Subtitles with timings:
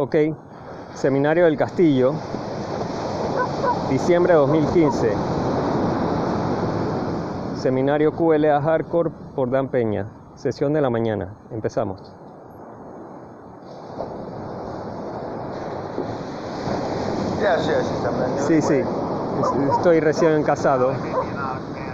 [0.00, 0.14] Ok,
[0.94, 2.14] Seminario del Castillo,
[3.90, 5.12] diciembre de 2015.
[7.56, 10.06] Seminario QLA Hardcore por Dan Peña,
[10.36, 11.34] sesión de la mañana.
[11.50, 12.00] Empezamos.
[18.46, 18.80] Sí, sí,
[19.72, 20.92] estoy recién casado.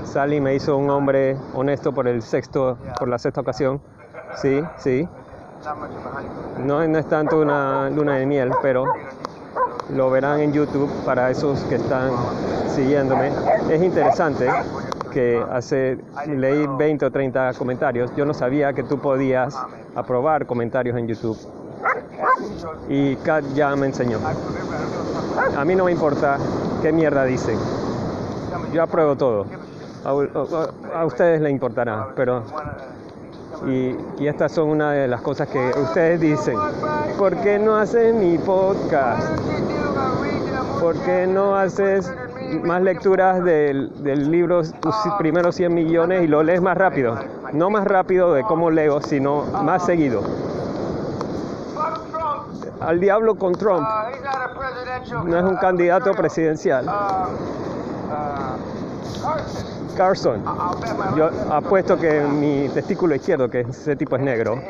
[0.05, 3.80] Sally me hizo un hombre honesto por el sexto, por la sexta ocasión.
[4.37, 5.09] Sí, sí.
[6.64, 8.84] No, es tanto una luna de miel, pero
[9.90, 12.10] lo verán en YouTube para esos que están
[12.68, 13.30] siguiéndome.
[13.70, 14.48] Es interesante
[15.12, 18.14] que hace leí 20 o 30 comentarios.
[18.16, 19.56] Yo no sabía que tú podías
[19.95, 21.38] aprobar comentarios en YouTube.
[22.88, 24.18] Y Kat ya me enseñó.
[25.56, 26.38] A mí no me importa
[26.82, 27.59] qué mierda dicen.
[28.73, 29.46] Yo apruebo todo.
[30.04, 32.43] A, a ustedes les importará, pero
[33.68, 36.57] y, estas son una de las cosas que ustedes dicen.
[37.18, 39.38] ¿Por qué no haces mi podcast?
[40.80, 42.10] ¿Por qué no haces
[42.62, 43.90] más lecturas del,
[44.30, 47.18] libro tus primeros 100 millones y lo lees más rápido?
[47.52, 50.23] No más rápido de cómo leo, sino más seguido.
[52.80, 53.87] Al diablo con Trump.
[55.24, 56.87] No es un candidato presidencial.
[59.95, 60.42] Carson.
[61.16, 64.60] Yo apuesto que mi testículo izquierdo, que ese tipo es negro,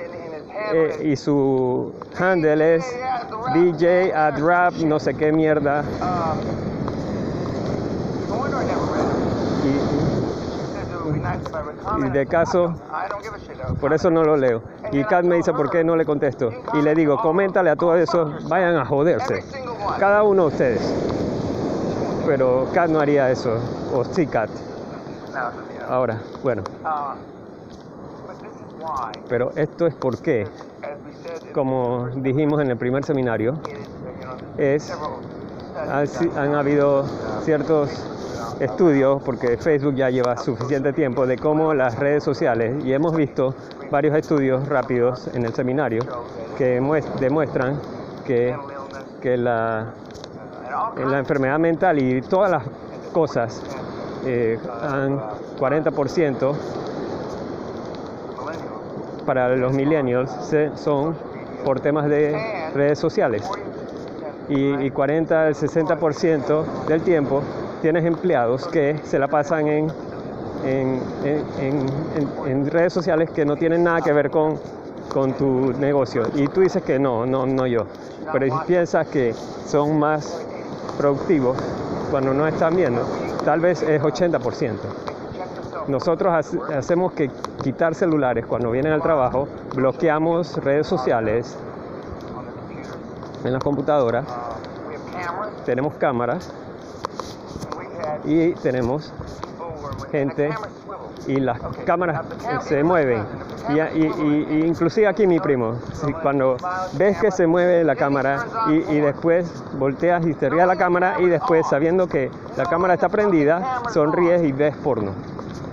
[0.72, 2.84] eh, y su handle es
[3.54, 5.84] DJ at rap, no sé qué mierda.
[12.00, 12.74] Y, y de caso,
[13.80, 14.62] por eso no lo leo.
[14.92, 16.50] Y Kat me dice, ¿por qué no le contesto?
[16.74, 19.44] Y le digo, coméntale a todo eso, vayan a joderse.
[19.98, 20.94] Cada uno de ustedes.
[22.26, 23.58] Pero Kat no haría eso.
[23.94, 24.48] O sí, Kat.
[25.88, 26.62] Ahora, bueno.
[29.28, 30.46] Pero esto es por qué,
[31.52, 33.58] como dijimos en el primer seminario,
[34.58, 34.92] es,
[36.36, 37.04] han habido
[37.42, 37.90] ciertos
[38.60, 43.54] estudios, porque Facebook ya lleva suficiente tiempo, de cómo las redes sociales, y hemos visto
[43.90, 46.02] varios estudios rápidos en el seminario
[46.56, 46.80] que
[47.20, 47.80] demuestran
[48.24, 48.56] que,
[49.20, 49.86] que la,
[50.96, 52.64] la enfermedad mental y todas las
[53.12, 53.62] cosas
[54.26, 54.58] eh,
[55.58, 56.54] 40%
[59.24, 60.30] para los millennials
[60.76, 61.16] son
[61.64, 63.44] por temas de redes sociales.
[64.48, 67.42] Y, 40 al 60% del tiempo
[67.80, 69.90] tienes empleados que se la pasan en,
[70.64, 71.00] en,
[72.70, 74.58] redes sociales que no tienen nada que ver con,
[75.12, 76.24] con tu negocio.
[76.34, 77.86] Y tú dices que no, no, no yo,
[78.32, 79.34] pero piensas que
[79.66, 80.44] son más
[80.98, 81.56] productivos
[82.10, 83.02] cuando no están viendo,
[83.44, 84.78] tal vez es 80%.
[85.88, 86.32] Nosotros
[86.74, 87.30] hacemos que
[87.62, 91.56] quitar celulares cuando vienen al trabajo, bloqueamos redes sociales
[93.44, 94.24] en las computadoras,
[95.66, 96.50] tenemos cámaras
[98.24, 99.12] y tenemos
[100.10, 100.50] gente
[101.26, 102.24] y las cámaras
[102.62, 103.24] se mueven.
[103.68, 105.76] Y, y, inclusive aquí mi primo,
[106.22, 106.56] cuando
[106.92, 111.26] ves que se mueve la cámara y, después volteas y te ríes la cámara y
[111.26, 115.12] después sabiendo que la cámara está prendida, sonríes y ves porno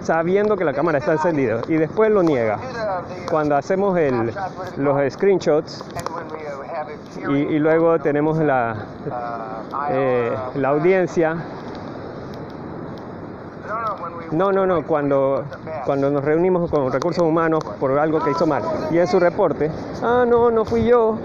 [0.03, 2.57] sabiendo que la cámara está encendida y después lo niega.
[3.29, 4.33] Cuando hacemos el,
[4.77, 5.83] los screenshots
[7.29, 8.75] y, luego tenemos la,
[9.89, 11.37] eh, la audiencia.
[14.31, 15.43] No, no, no, cuando,
[15.85, 18.63] cuando nos reunimos con recursos humanos por algo que hizo mal.
[18.89, 19.69] Y en su reporte,
[20.01, 21.17] ah, no, no fui yo.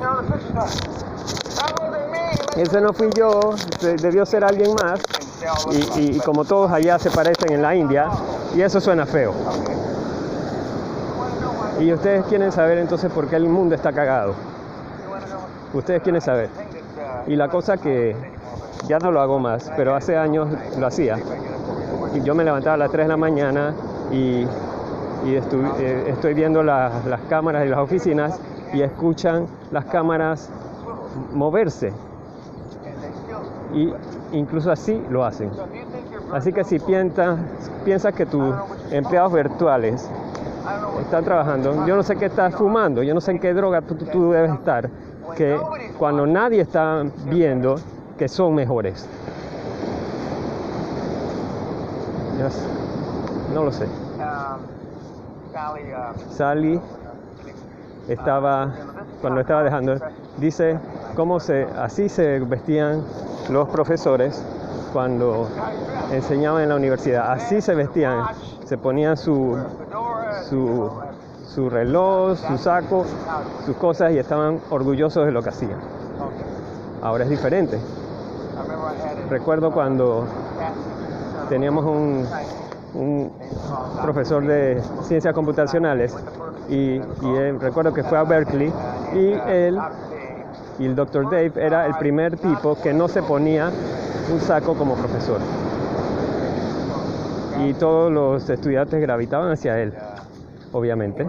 [2.57, 3.55] Ese no fui yo,
[4.01, 5.01] debió ser alguien más.
[5.71, 8.09] Y, y, como todos allá se parecen en la India,
[8.55, 9.33] y eso suena feo.
[11.79, 14.35] Y ustedes quieren saber entonces por qué el mundo está cagado.
[15.75, 16.49] Ustedes quieren saber.
[17.27, 18.17] Y la cosa que
[18.89, 21.19] ya no lo hago más, pero hace años lo hacía.
[22.25, 23.75] Yo me levantaba a las 3 de la mañana
[24.13, 24.47] y,
[25.25, 28.41] eh, estoy viendo las cámaras y las oficinas
[28.73, 30.51] y escuchan las cámaras
[31.33, 31.93] moverse.
[33.75, 33.93] Y
[34.33, 35.51] incluso así lo hacen.
[36.33, 37.39] Así que si piensas,
[37.85, 38.55] piensas que tus
[38.91, 40.09] empleados virtuales
[41.01, 44.33] están trabajando, yo no sé qué estás fumando, yo no sé en qué droga tú,
[44.33, 44.89] debes estar,
[45.37, 45.59] que
[45.99, 47.77] cuando nadie está viendo
[48.19, 49.07] que son mejores.
[53.55, 53.87] No lo sé.
[56.31, 56.81] Sally
[58.09, 58.73] estaba,
[59.21, 59.97] cuando estaba dejando,
[60.37, 60.79] dice
[61.15, 63.03] cómo se, así se vestían
[63.49, 64.43] los profesores
[64.93, 65.49] cuando
[66.13, 67.33] enseñaban en la universidad.
[67.33, 68.27] Así se vestían,
[68.65, 69.57] se ponían su,
[70.49, 73.05] su, reloj, su saco,
[73.65, 75.79] sus cosas y estaban orgullosos de lo que hacían.
[77.03, 77.79] ahora es diferente.
[79.31, 80.27] Recuerdo cuando
[81.49, 82.27] teníamos un,
[84.01, 86.17] profesor de ciencias computacionales
[86.69, 86.99] y,
[87.59, 88.73] recuerdo que fue a Berkeley
[89.15, 89.79] y él
[90.79, 93.71] y el doctor Dave era el primer tipo que no se ponía
[94.33, 95.41] un saco como profesor.
[97.65, 99.95] Y todos los estudiantes gravitaban hacia él,
[100.73, 101.27] obviamente,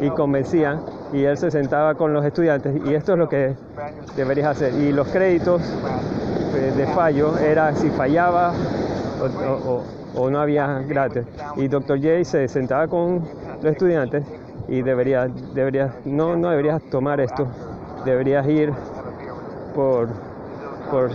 [0.00, 0.80] y convencían,
[1.12, 3.54] y él se sentaba con los estudiantes, y esto es lo que
[4.16, 4.72] deberías hacer.
[4.74, 8.52] Y los créditos eh, de fallo era si fallaba
[10.16, 11.24] o, no había gratis.
[11.56, 13.22] Y doctor J se sentaba con
[13.62, 14.24] los estudiantes
[14.68, 17.46] y debería, debería, no, no deberías tomar esto,
[18.04, 18.72] deberías ir
[19.74, 20.08] por,
[20.90, 21.10] por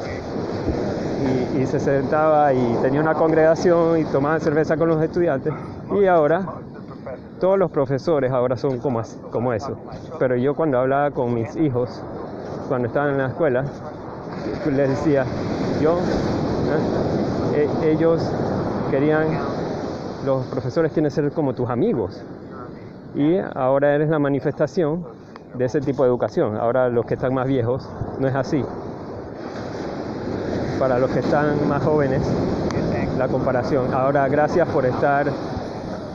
[1.57, 5.53] y, se sentaba y tenía una congregación y tomaba cerveza con los estudiantes
[5.99, 6.43] y ahora
[7.39, 9.01] todos los profesores ahora son como,
[9.31, 9.77] como eso.
[10.19, 12.01] Pero yo cuando hablaba con mis hijos,
[12.67, 13.63] cuando estaban en la escuela,
[14.69, 15.25] les decía,
[15.81, 17.48] yo, ¿eh?
[17.53, 18.21] E, ellos
[18.91, 19.27] querían,
[20.25, 22.21] los profesores quieren ser como tus amigos.
[23.15, 25.05] Y ahora eres la manifestación
[25.55, 26.57] de ese tipo de educación.
[26.57, 27.87] Ahora los que están más viejos
[28.19, 28.63] no es así.
[30.79, 32.21] Para los que están más jóvenes,
[33.17, 33.93] la comparación.
[33.93, 35.27] Ahora gracias por estar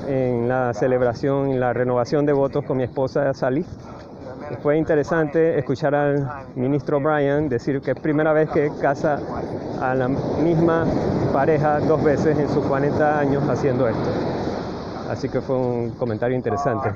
[0.09, 3.65] en la celebración y la renovación de votos con mi esposa Sally.
[4.63, 9.19] Fue interesante escuchar al ministro Brian decir que es primera vez que casa
[9.81, 10.87] a la misma
[11.33, 14.11] pareja dos veces en sus 40 años haciendo esto.
[15.11, 16.91] Así que fue un comentario interesante.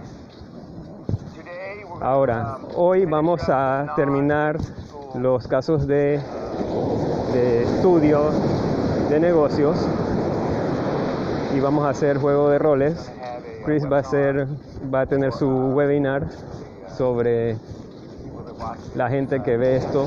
[2.01, 4.57] Ahora, hoy vamos a terminar
[5.15, 6.21] los casos de,
[7.35, 8.31] estudio
[9.11, 9.77] de negocios
[11.57, 13.11] y vamos a hacer juego de roles.
[13.65, 14.47] Chris va a hacer,
[14.93, 16.27] va a tener su webinar
[16.97, 17.57] sobre
[18.95, 20.07] la gente que ve esto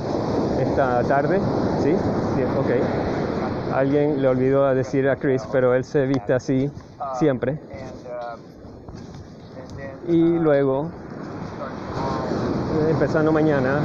[0.59, 1.39] esta tarde.
[1.81, 1.95] ¿Sí?
[2.35, 3.73] sí ok.
[3.75, 6.69] Alguien le olvidó decir a Chris, pero él se viste así
[7.17, 7.59] siempre.
[10.07, 10.89] Y luego
[12.89, 13.79] empezando mañana,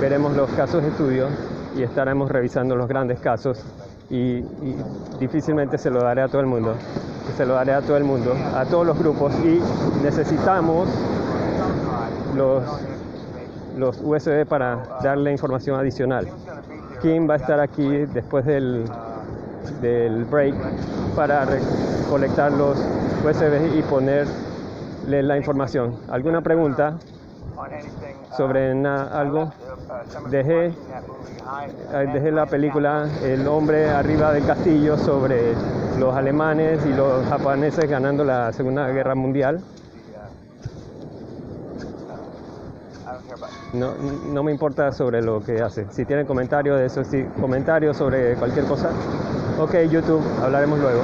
[0.00, 1.28] veremos los casos de estudio
[1.76, 3.64] y estaremos revisando los grandes casos
[4.10, 4.44] y,
[5.18, 6.74] difícilmente se lo daré a todo el mundo.
[7.36, 9.60] Se lo daré a todo el mundo, a todos los grupos y
[10.02, 10.88] necesitamos
[12.34, 12.62] los,
[13.76, 16.28] los USB para darle información adicional.
[17.00, 18.84] Kim va a estar aquí después del,
[19.80, 20.54] del break
[21.16, 22.78] para recolectar los
[23.24, 25.96] USB y ponerle la información.
[26.08, 26.98] ¿Alguna pregunta?
[28.36, 29.52] sobre algo.
[30.30, 30.72] Dejé, eh,
[32.12, 35.54] dejé la película El hombre arriba del castillo sobre
[35.98, 39.60] los alemanes y los japoneses ganando la Segunda Guerra Mundial.
[43.74, 43.92] No,
[44.32, 45.86] no, me importa sobre lo que hace.
[45.90, 48.90] Si tienen comentarios de eso, si comentarios sobre cualquier cosa,
[49.58, 51.02] ok, YouTube, hablaremos luego.